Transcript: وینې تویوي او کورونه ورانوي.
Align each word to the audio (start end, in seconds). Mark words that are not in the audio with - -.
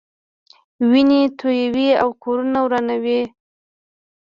وینې 0.89 1.21
تویوي 1.39 1.89
او 2.01 2.09
کورونه 2.23 2.59
ورانوي. 2.65 3.21